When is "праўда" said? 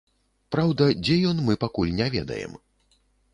0.53-0.87